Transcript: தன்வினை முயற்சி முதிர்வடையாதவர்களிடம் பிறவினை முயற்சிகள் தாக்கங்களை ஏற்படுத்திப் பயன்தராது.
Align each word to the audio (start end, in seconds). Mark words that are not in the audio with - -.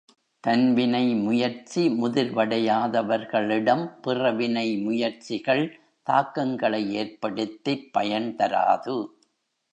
தன்வினை 0.47 1.15
முயற்சி 1.15 1.89
முதிர்வடையாதவர்களிடம் 1.89 3.83
பிறவினை 4.01 4.77
முயற்சிகள் 4.77 5.79
தாக்கங்களை 6.03 6.93
ஏற்படுத்திப் 6.93 7.89
பயன்தராது. 7.97 8.95